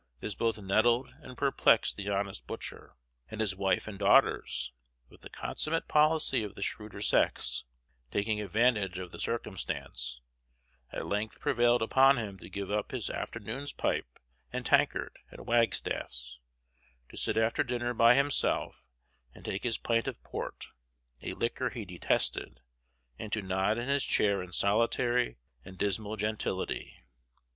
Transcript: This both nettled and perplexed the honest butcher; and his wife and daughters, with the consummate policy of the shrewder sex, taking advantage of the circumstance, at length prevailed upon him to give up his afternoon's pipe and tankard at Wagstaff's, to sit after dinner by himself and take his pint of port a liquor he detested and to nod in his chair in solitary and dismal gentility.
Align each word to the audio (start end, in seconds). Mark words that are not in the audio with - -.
This 0.19 0.33
both 0.33 0.57
nettled 0.57 1.13
and 1.19 1.37
perplexed 1.37 1.95
the 1.95 2.09
honest 2.09 2.47
butcher; 2.47 2.95
and 3.29 3.39
his 3.39 3.55
wife 3.55 3.87
and 3.87 3.99
daughters, 3.99 4.73
with 5.09 5.21
the 5.21 5.29
consummate 5.29 5.87
policy 5.87 6.41
of 6.43 6.55
the 6.55 6.63
shrewder 6.63 7.03
sex, 7.03 7.65
taking 8.09 8.41
advantage 8.41 8.97
of 8.97 9.11
the 9.11 9.19
circumstance, 9.19 10.19
at 10.91 11.05
length 11.05 11.39
prevailed 11.39 11.83
upon 11.83 12.17
him 12.17 12.39
to 12.39 12.49
give 12.49 12.71
up 12.71 12.89
his 12.89 13.11
afternoon's 13.11 13.71
pipe 13.73 14.17
and 14.51 14.65
tankard 14.65 15.19
at 15.31 15.45
Wagstaff's, 15.45 16.39
to 17.09 17.15
sit 17.15 17.37
after 17.37 17.63
dinner 17.63 17.93
by 17.93 18.15
himself 18.15 18.87
and 19.35 19.45
take 19.45 19.61
his 19.63 19.77
pint 19.77 20.07
of 20.07 20.23
port 20.23 20.65
a 21.21 21.33
liquor 21.35 21.69
he 21.69 21.85
detested 21.85 22.61
and 23.19 23.31
to 23.31 23.43
nod 23.43 23.77
in 23.77 23.87
his 23.87 24.03
chair 24.03 24.41
in 24.41 24.51
solitary 24.51 25.37
and 25.63 25.77
dismal 25.77 26.15
gentility. 26.15 27.03